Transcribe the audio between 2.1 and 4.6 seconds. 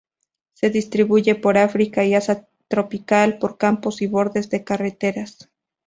Asia tropical por campos y bordes